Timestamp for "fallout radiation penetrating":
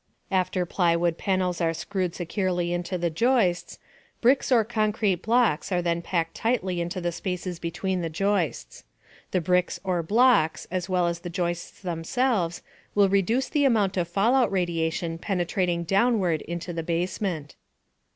14.07-15.83